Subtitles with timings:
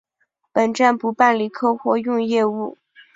[0.51, 2.75] 本站不办理客货运业务。